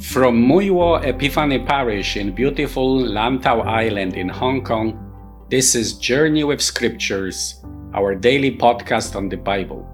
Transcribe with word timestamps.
From 0.00 0.46
Mui 0.46 0.70
Wo 0.70 0.94
Epiphany 0.94 1.58
Parish 1.58 2.16
in 2.16 2.32
beautiful 2.32 3.00
Lantau 3.00 3.66
Island 3.66 4.14
in 4.14 4.28
Hong 4.28 4.62
Kong, 4.62 4.94
this 5.50 5.74
is 5.74 5.98
Journey 5.98 6.44
with 6.44 6.62
Scriptures, 6.62 7.60
our 7.94 8.14
daily 8.14 8.56
podcast 8.56 9.16
on 9.16 9.28
the 9.28 9.36
Bible. 9.36 9.84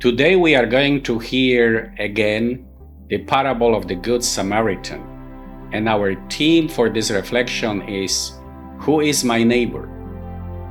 Today 0.00 0.34
we 0.34 0.56
are 0.56 0.66
going 0.66 1.00
to 1.04 1.20
hear 1.20 1.94
again 2.00 2.66
the 3.08 3.18
parable 3.18 3.76
of 3.76 3.86
the 3.86 3.94
Good 3.94 4.24
Samaritan, 4.24 5.00
and 5.72 5.88
our 5.88 6.16
theme 6.28 6.68
for 6.68 6.90
this 6.90 7.12
reflection 7.12 7.82
is 7.88 8.32
Who 8.80 9.00
is 9.00 9.22
my 9.22 9.44
neighbor? 9.44 9.88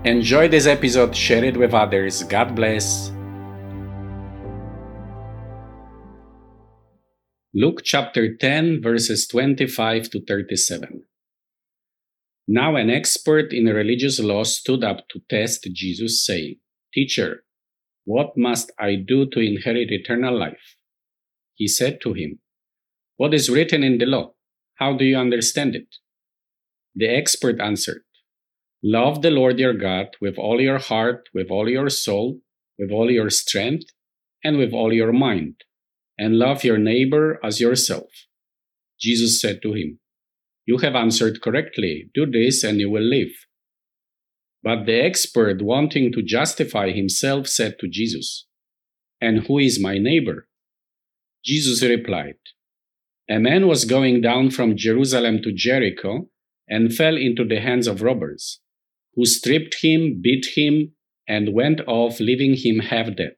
Enjoy 0.04 0.50
this 0.50 0.68
episode, 0.68 1.16
share 1.16 1.46
it 1.46 1.56
with 1.56 1.74
others. 1.74 2.24
God 2.24 2.56
bless. 2.56 3.13
Luke 7.56 7.82
chapter 7.84 8.36
10, 8.36 8.82
verses 8.82 9.28
25 9.28 10.10
to 10.10 10.26
37. 10.26 11.04
Now 12.48 12.76
an 12.76 12.90
expert 12.90 13.54
in 13.54 13.66
religious 13.66 14.20
law 14.20 14.42
stood 14.42 14.84
up 14.84 15.08
to 15.10 15.22
test 15.30 15.68
Jesus, 15.72 16.26
saying, 16.26 16.56
Teacher, 16.96 17.44
what 18.06 18.36
must 18.36 18.72
I 18.80 18.96
do 18.96 19.28
to 19.30 19.40
inherit 19.40 19.92
eternal 19.92 20.36
life? 20.36 20.78
He 21.54 21.68
said 21.68 22.02
to 22.02 22.14
him, 22.14 22.40
What 23.18 23.36
is 23.36 23.52
written 23.52 23.84
in 23.84 24.00
the 24.00 24.08
law? 24.08 24.34
How 24.80 24.98
do 24.98 25.06
you 25.06 25.18
understand 25.18 25.76
it? 25.76 25.98
The 26.96 27.08
expert 27.08 27.62
answered, 27.62 28.02
Love 28.84 29.22
the 29.22 29.30
Lord 29.30 29.60
your 29.60 29.76
God 29.76 30.08
with 30.20 30.40
all 30.40 30.60
your 30.60 30.80
heart, 30.80 31.30
with 31.36 31.52
all 31.52 31.70
your 31.70 31.92
soul, 31.92 32.40
with 32.80 32.90
all 32.90 33.12
your 33.12 33.30
strength, 33.30 33.86
and 34.44 34.58
with 34.58 34.74
all 34.74 34.92
your 34.92 35.14
mind 35.14 35.64
and 36.18 36.38
love 36.38 36.64
your 36.64 36.78
neighbor 36.78 37.40
as 37.44 37.60
yourself. 37.60 38.10
Jesus 39.00 39.42
said 39.42 39.62
to 39.64 39.74
him, 39.74 40.00
You 40.66 40.78
have 40.78 40.96
answered 40.96 41.42
correctly. 41.42 42.10
Do 42.14 42.26
this 42.26 42.64
and 42.64 42.80
you 42.80 42.90
will 42.90 43.04
live. 43.04 43.32
But 44.64 44.86
the 44.86 45.04
expert, 45.04 45.62
wanting 45.62 46.14
to 46.14 46.24
justify 46.24 46.92
himself, 46.92 47.48
said 47.48 47.76
to 47.80 47.90
Jesus, 47.90 48.48
And 49.20 49.46
who 49.46 49.60
is 49.60 49.82
my 49.82 49.98
neighbor? 49.98 50.48
Jesus 51.44 51.84
replied, 51.84 52.38
A 53.30 53.40
man 53.40 53.68
was 53.68 53.84
going 53.84 54.22
down 54.22 54.52
from 54.52 54.78
Jerusalem 54.78 55.42
to 55.42 55.52
Jericho 55.52 56.30
and 56.70 56.94
fell 56.94 57.18
into 57.18 57.44
the 57.44 57.60
hands 57.60 57.88
of 57.88 58.02
robbers, 58.02 58.62
who 59.16 59.26
stripped 59.26 59.78
him, 59.82 60.22
beat 60.22 60.48
him, 60.56 60.94
and 61.28 61.54
went 61.54 61.82
off, 61.88 62.22
leaving 62.22 62.56
him 62.56 62.80
half 62.80 63.16
dead. 63.16 63.36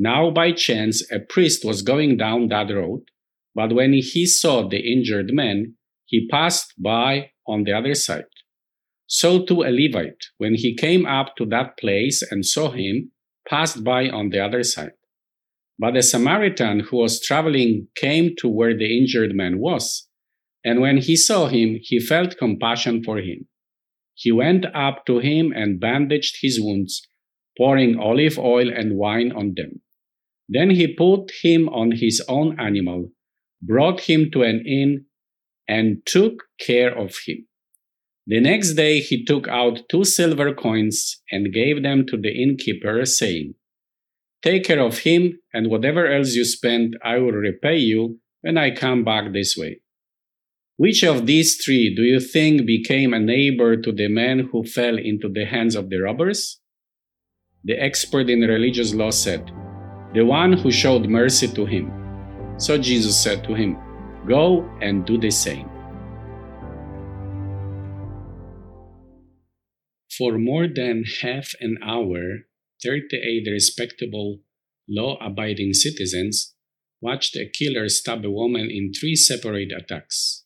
Now, 0.00 0.30
by 0.30 0.52
chance, 0.52 1.04
a 1.10 1.18
priest 1.18 1.64
was 1.64 1.82
going 1.82 2.16
down 2.16 2.48
that 2.48 2.72
road, 2.72 3.02
but 3.52 3.74
when 3.74 3.92
he 3.94 4.26
saw 4.26 4.68
the 4.68 4.78
injured 4.78 5.32
man, 5.32 5.74
he 6.04 6.28
passed 6.28 6.72
by 6.80 7.32
on 7.48 7.64
the 7.64 7.72
other 7.72 7.94
side. 7.94 8.30
So 9.08 9.44
too 9.44 9.62
a 9.62 9.70
Levite, 9.70 10.26
when 10.36 10.54
he 10.54 10.76
came 10.76 11.04
up 11.04 11.34
to 11.36 11.46
that 11.46 11.76
place 11.78 12.22
and 12.30 12.46
saw 12.46 12.70
him, 12.70 13.10
passed 13.48 13.82
by 13.82 14.08
on 14.08 14.30
the 14.30 14.38
other 14.38 14.62
side. 14.62 14.92
But 15.80 15.96
a 15.96 16.02
Samaritan 16.02 16.80
who 16.80 16.98
was 16.98 17.20
traveling 17.20 17.88
came 17.96 18.36
to 18.38 18.48
where 18.48 18.76
the 18.76 18.98
injured 18.98 19.34
man 19.34 19.58
was, 19.58 20.06
and 20.64 20.80
when 20.80 20.98
he 20.98 21.16
saw 21.16 21.46
him, 21.46 21.78
he 21.80 21.98
felt 21.98 22.38
compassion 22.38 23.02
for 23.02 23.18
him. 23.18 23.48
He 24.14 24.30
went 24.30 24.66
up 24.74 25.06
to 25.06 25.18
him 25.18 25.52
and 25.52 25.80
bandaged 25.80 26.38
his 26.40 26.60
wounds, 26.60 27.08
pouring 27.56 27.98
olive 27.98 28.38
oil 28.38 28.68
and 28.72 28.96
wine 28.96 29.32
on 29.32 29.54
them. 29.56 29.80
Then 30.48 30.70
he 30.70 30.94
put 30.94 31.30
him 31.42 31.68
on 31.68 31.92
his 31.92 32.22
own 32.28 32.58
animal, 32.58 33.10
brought 33.60 34.00
him 34.00 34.30
to 34.32 34.42
an 34.42 34.64
inn, 34.66 35.04
and 35.68 36.04
took 36.06 36.44
care 36.58 36.96
of 36.96 37.14
him. 37.26 37.46
The 38.26 38.40
next 38.40 38.74
day 38.74 39.00
he 39.00 39.24
took 39.24 39.48
out 39.48 39.88
two 39.90 40.04
silver 40.04 40.54
coins 40.54 41.22
and 41.30 41.52
gave 41.52 41.82
them 41.82 42.06
to 42.06 42.16
the 42.16 42.30
innkeeper, 42.30 43.04
saying, 43.04 43.54
Take 44.42 44.64
care 44.64 44.80
of 44.80 44.98
him, 44.98 45.38
and 45.52 45.68
whatever 45.68 46.06
else 46.06 46.34
you 46.34 46.44
spend, 46.44 46.96
I 47.04 47.18
will 47.18 47.32
repay 47.32 47.78
you 47.78 48.20
when 48.42 48.56
I 48.56 48.70
come 48.70 49.04
back 49.04 49.32
this 49.32 49.56
way. 49.56 49.80
Which 50.76 51.02
of 51.02 51.26
these 51.26 51.56
three 51.62 51.94
do 51.94 52.02
you 52.02 52.20
think 52.20 52.64
became 52.64 53.12
a 53.12 53.18
neighbor 53.18 53.76
to 53.76 53.90
the 53.90 54.08
man 54.08 54.48
who 54.52 54.62
fell 54.62 54.96
into 54.96 55.28
the 55.28 55.44
hands 55.44 55.74
of 55.74 55.90
the 55.90 55.98
robbers? 55.98 56.60
The 57.64 57.82
expert 57.82 58.30
in 58.30 58.40
religious 58.40 58.94
law 58.94 59.10
said, 59.10 59.50
the 60.14 60.24
one 60.24 60.52
who 60.52 60.70
showed 60.70 61.08
mercy 61.08 61.48
to 61.48 61.66
him. 61.66 61.92
So 62.56 62.78
Jesus 62.78 63.16
said 63.16 63.44
to 63.44 63.54
him, 63.54 63.78
Go 64.26 64.68
and 64.80 65.04
do 65.04 65.18
the 65.18 65.30
same. 65.30 65.68
For 70.16 70.38
more 70.38 70.66
than 70.66 71.04
half 71.22 71.52
an 71.60 71.78
hour, 71.82 72.48
38 72.82 73.46
respectable, 73.50 74.40
law 74.88 75.16
abiding 75.20 75.74
citizens 75.74 76.54
watched 77.00 77.36
a 77.36 77.48
killer 77.48 77.88
stab 77.88 78.24
a 78.24 78.30
woman 78.30 78.68
in 78.70 78.92
three 78.92 79.14
separate 79.14 79.70
attacks. 79.70 80.44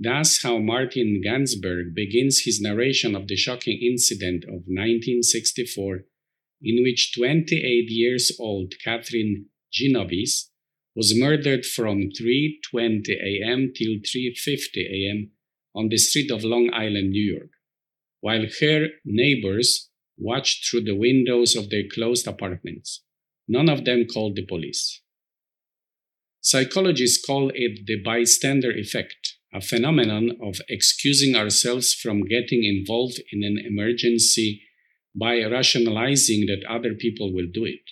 That's 0.00 0.42
how 0.42 0.58
Martin 0.58 1.22
Gansberg 1.24 1.94
begins 1.94 2.42
his 2.44 2.60
narration 2.60 3.14
of 3.14 3.28
the 3.28 3.36
shocking 3.36 3.78
incident 3.82 4.44
of 4.44 4.66
1964 4.66 6.00
in 6.62 6.82
which 6.82 7.14
28 7.16 7.90
years 7.90 8.32
old 8.38 8.74
Catherine 8.82 9.46
Genovese 9.72 10.50
was 10.94 11.18
murdered 11.18 11.64
from 11.64 12.10
3:20 12.10 13.10
a.m. 13.10 13.72
till 13.74 13.98
3:50 14.00 14.84
a.m. 14.96 15.30
on 15.74 15.88
the 15.88 15.98
street 15.98 16.30
of 16.30 16.42
Long 16.42 16.70
Island, 16.72 17.10
New 17.10 17.22
York, 17.34 17.50
while 18.20 18.46
her 18.60 18.88
neighbors 19.04 19.90
watched 20.16 20.66
through 20.66 20.82
the 20.82 20.96
windows 20.96 21.54
of 21.54 21.70
their 21.70 21.84
closed 21.86 22.26
apartments. 22.26 23.04
None 23.46 23.68
of 23.68 23.84
them 23.84 24.06
called 24.06 24.34
the 24.36 24.44
police. 24.44 25.00
Psychologists 26.40 27.24
call 27.24 27.50
it 27.54 27.86
the 27.86 28.02
bystander 28.02 28.72
effect, 28.72 29.36
a 29.52 29.60
phenomenon 29.60 30.36
of 30.42 30.60
excusing 30.68 31.34
ourselves 31.36 31.94
from 31.94 32.24
getting 32.24 32.64
involved 32.64 33.20
in 33.32 33.42
an 33.44 33.58
emergency 33.64 34.62
by 35.18 35.42
rationalizing 35.42 36.46
that 36.46 36.64
other 36.68 36.94
people 36.94 37.32
will 37.32 37.48
do 37.52 37.64
it. 37.64 37.82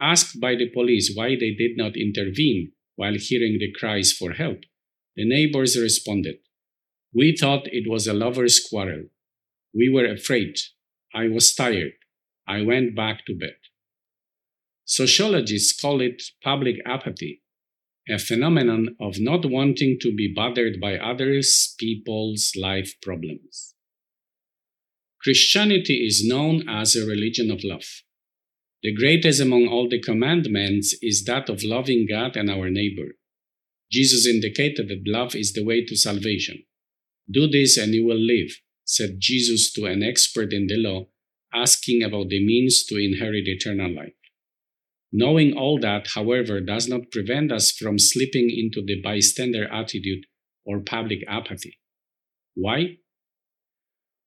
Asked 0.00 0.40
by 0.40 0.54
the 0.54 0.70
police 0.70 1.12
why 1.14 1.30
they 1.30 1.52
did 1.52 1.76
not 1.76 1.96
intervene 1.96 2.72
while 2.96 3.14
hearing 3.18 3.58
the 3.58 3.72
cries 3.72 4.12
for 4.12 4.32
help, 4.32 4.60
the 5.16 5.24
neighbors 5.24 5.78
responded, 5.80 6.36
We 7.12 7.36
thought 7.36 7.68
it 7.72 7.88
was 7.88 8.06
a 8.06 8.14
lover's 8.14 8.60
quarrel. 8.60 9.04
We 9.74 9.88
were 9.88 10.06
afraid. 10.06 10.56
I 11.14 11.28
was 11.28 11.54
tired. 11.54 11.92
I 12.46 12.62
went 12.62 12.96
back 12.96 13.24
to 13.26 13.36
bed. 13.36 13.56
Sociologists 14.84 15.80
call 15.80 16.00
it 16.00 16.22
public 16.42 16.76
apathy, 16.84 17.42
a 18.08 18.18
phenomenon 18.18 18.96
of 19.00 19.14
not 19.18 19.46
wanting 19.46 19.98
to 20.00 20.14
be 20.14 20.32
bothered 20.34 20.80
by 20.80 20.98
others' 20.98 21.74
people's 21.78 22.52
life 22.56 22.94
problems. 23.00 23.73
Christianity 25.24 26.04
is 26.06 26.22
known 26.26 26.68
as 26.68 26.94
a 26.94 27.06
religion 27.06 27.50
of 27.50 27.64
love. 27.64 27.86
The 28.82 28.92
greatest 28.92 29.40
among 29.40 29.66
all 29.68 29.88
the 29.88 29.98
commandments 29.98 30.94
is 31.00 31.24
that 31.24 31.48
of 31.48 31.64
loving 31.64 32.06
God 32.06 32.36
and 32.36 32.50
our 32.50 32.68
neighbor. 32.68 33.16
Jesus 33.90 34.26
indicated 34.26 34.88
that 34.88 35.10
love 35.10 35.34
is 35.34 35.54
the 35.54 35.64
way 35.64 35.82
to 35.86 35.96
salvation. 35.96 36.64
Do 37.30 37.48
this 37.48 37.78
and 37.78 37.94
you 37.94 38.04
will 38.04 38.18
live, 38.18 38.50
said 38.84 39.16
Jesus 39.18 39.72
to 39.72 39.86
an 39.86 40.02
expert 40.02 40.52
in 40.52 40.66
the 40.66 40.76
law, 40.76 41.06
asking 41.54 42.02
about 42.02 42.28
the 42.28 42.44
means 42.44 42.84
to 42.84 42.98
inherit 42.98 43.48
eternal 43.48 43.94
life. 43.94 44.12
Knowing 45.10 45.54
all 45.54 45.78
that, 45.80 46.08
however, 46.14 46.60
does 46.60 46.86
not 46.86 47.10
prevent 47.10 47.50
us 47.50 47.72
from 47.72 47.98
slipping 47.98 48.50
into 48.50 48.84
the 48.84 49.00
bystander 49.00 49.72
attitude 49.72 50.26
or 50.66 50.80
public 50.80 51.20
apathy. 51.26 51.78
Why? 52.54 52.98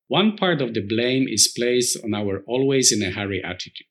One 0.07 0.37
part 0.37 0.61
of 0.61 0.73
the 0.73 0.85
blame 0.87 1.27
is 1.27 1.53
placed 1.55 1.97
on 2.03 2.13
our 2.13 2.43
always 2.47 2.91
in 2.91 3.05
a 3.05 3.11
hurry 3.11 3.41
attitude. 3.43 3.87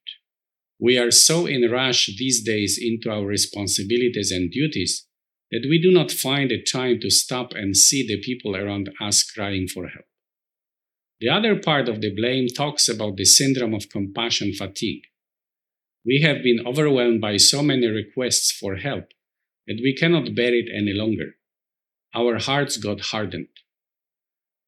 We 0.79 0.99
are 0.99 1.11
so 1.11 1.47
in 1.47 1.71
rush 1.71 2.11
these 2.19 2.43
days 2.43 2.79
into 2.81 3.11
our 3.11 3.27
responsibilities 3.27 4.31
and 4.31 4.51
duties 4.51 5.07
that 5.51 5.67
we 5.69 5.81
do 5.81 5.91
not 5.91 6.11
find 6.11 6.51
the 6.51 6.63
time 6.63 7.01
to 7.01 7.11
stop 7.11 7.53
and 7.53 7.77
see 7.77 8.07
the 8.07 8.21
people 8.21 8.57
around 8.57 8.91
us 9.01 9.23
crying 9.23 9.69
for 9.69 9.89
help. 9.89 10.07
The 11.21 11.29
other 11.29 11.59
part 11.59 11.89
of 11.89 12.01
the 12.01 12.15
blame 12.15 12.49
talks 12.49 12.89
about 12.89 13.17
the 13.17 13.25
syndrome 13.25 13.75
of 13.75 13.89
compassion 13.89 14.53
fatigue. 14.53 15.03
We 16.05 16.21
have 16.23 16.43
been 16.43 16.67
overwhelmed 16.67 17.21
by 17.21 17.37
so 17.39 17.63
many 17.63 17.87
requests 17.87 18.53
for 18.53 18.77
help 18.77 19.05
that 19.67 19.81
we 19.83 19.95
cannot 19.95 20.35
bear 20.35 20.55
it 20.55 20.69
any 20.75 20.93
longer. 20.93 21.37
Our 22.15 22.39
hearts 22.39 22.77
got 22.77 23.01
hardened. 23.01 23.49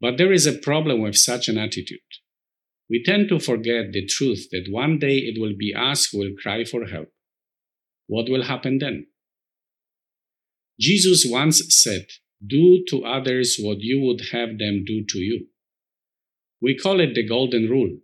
But 0.00 0.16
there 0.16 0.32
is 0.32 0.46
a 0.46 0.52
problem 0.52 1.02
with 1.02 1.16
such 1.16 1.48
an 1.48 1.58
attitude. 1.58 1.98
We 2.88 3.02
tend 3.04 3.28
to 3.28 3.40
forget 3.40 3.92
the 3.92 4.06
truth 4.06 4.48
that 4.50 4.66
one 4.70 4.98
day 4.98 5.16
it 5.16 5.40
will 5.40 5.54
be 5.56 5.74
us 5.74 6.06
who 6.06 6.18
will 6.18 6.34
cry 6.40 6.64
for 6.64 6.86
help. 6.86 7.08
What 8.06 8.30
will 8.30 8.44
happen 8.44 8.78
then? 8.78 9.06
Jesus 10.80 11.26
once 11.28 11.62
said, 11.68 12.06
Do 12.46 12.84
to 12.88 13.04
others 13.04 13.58
what 13.60 13.80
you 13.80 14.00
would 14.00 14.28
have 14.32 14.58
them 14.58 14.84
do 14.86 15.04
to 15.08 15.18
you. 15.18 15.48
We 16.62 16.76
call 16.76 17.00
it 17.00 17.14
the 17.14 17.26
golden 17.26 17.68
rule, 17.68 17.98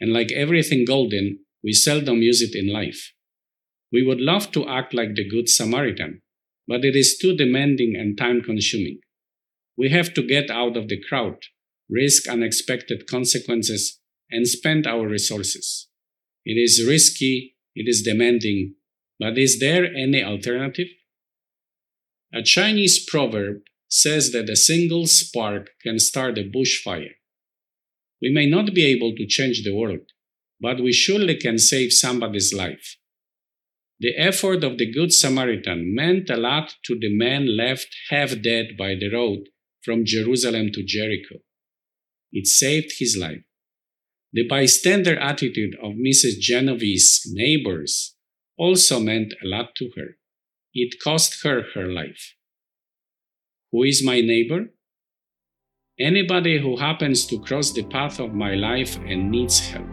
and 0.00 0.12
like 0.12 0.32
everything 0.32 0.84
golden, 0.86 1.40
we 1.62 1.72
seldom 1.72 2.22
use 2.22 2.40
it 2.40 2.54
in 2.54 2.72
life. 2.72 3.12
We 3.92 4.04
would 4.04 4.20
love 4.20 4.50
to 4.52 4.68
act 4.68 4.94
like 4.94 5.14
the 5.14 5.28
Good 5.28 5.48
Samaritan, 5.48 6.22
but 6.66 6.84
it 6.84 6.96
is 6.96 7.18
too 7.18 7.36
demanding 7.36 7.94
and 7.96 8.16
time 8.16 8.40
consuming. 8.42 9.00
We 9.76 9.90
have 9.90 10.14
to 10.14 10.22
get 10.22 10.50
out 10.50 10.76
of 10.76 10.88
the 10.88 11.00
crowd, 11.00 11.38
risk 11.90 12.28
unexpected 12.28 13.06
consequences, 13.08 14.00
and 14.30 14.46
spend 14.46 14.86
our 14.86 15.08
resources. 15.08 15.88
It 16.44 16.54
is 16.54 16.84
risky, 16.86 17.56
it 17.74 17.88
is 17.88 18.02
demanding, 18.02 18.74
but 19.18 19.38
is 19.38 19.58
there 19.58 19.84
any 19.84 20.22
alternative? 20.22 20.88
A 22.32 22.42
Chinese 22.42 23.04
proverb 23.04 23.62
says 23.88 24.32
that 24.32 24.50
a 24.50 24.56
single 24.56 25.06
spark 25.06 25.70
can 25.82 25.98
start 25.98 26.38
a 26.38 26.42
bushfire. 26.42 27.14
We 28.20 28.30
may 28.30 28.46
not 28.46 28.74
be 28.74 28.84
able 28.84 29.14
to 29.16 29.26
change 29.26 29.62
the 29.62 29.74
world, 29.74 30.12
but 30.60 30.80
we 30.80 30.92
surely 30.92 31.36
can 31.36 31.58
save 31.58 31.92
somebody's 31.92 32.52
life. 32.52 32.96
The 34.00 34.16
effort 34.16 34.64
of 34.64 34.78
the 34.78 34.90
Good 34.90 35.12
Samaritan 35.12 35.94
meant 35.94 36.30
a 36.30 36.36
lot 36.36 36.74
to 36.84 36.98
the 36.98 37.14
man 37.14 37.56
left 37.56 37.88
half 38.10 38.40
dead 38.42 38.76
by 38.76 38.94
the 38.94 39.10
road 39.12 39.48
from 39.84 40.04
Jerusalem 40.04 40.70
to 40.72 40.82
Jericho. 40.82 41.36
It 42.32 42.46
saved 42.46 42.92
his 42.98 43.16
life. 43.16 43.44
The 44.32 44.48
bystander 44.48 45.16
attitude 45.16 45.76
of 45.80 45.92
Mrs. 45.92 46.40
Genovese's 46.40 47.30
neighbors 47.32 48.16
also 48.58 48.98
meant 48.98 49.32
a 49.42 49.46
lot 49.46 49.74
to 49.76 49.90
her. 49.96 50.16
It 50.72 51.00
cost 51.02 51.44
her 51.44 51.62
her 51.74 51.86
life. 51.86 52.34
Who 53.70 53.84
is 53.84 54.04
my 54.04 54.20
neighbor? 54.20 54.70
Anybody 56.00 56.60
who 56.60 56.76
happens 56.76 57.26
to 57.26 57.38
cross 57.38 57.70
the 57.70 57.84
path 57.84 58.18
of 58.18 58.34
my 58.34 58.54
life 58.54 58.96
and 59.06 59.30
needs 59.30 59.60
help. 59.60 59.86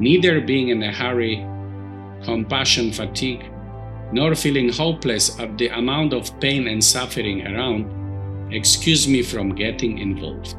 Neither 0.00 0.40
being 0.40 0.70
in 0.70 0.82
a 0.82 0.92
hurry, 0.92 1.46
compassion 2.24 2.90
fatigue, 2.90 3.44
nor 4.12 4.34
feeling 4.34 4.72
hopeless 4.72 5.38
at 5.38 5.56
the 5.58 5.68
amount 5.68 6.12
of 6.12 6.38
pain 6.40 6.66
and 6.66 6.82
suffering 6.82 7.46
around, 7.46 7.99
excuse 8.52 9.06
me 9.08 9.22
from 9.22 9.54
getting 9.54 9.98
involved. 9.98 10.56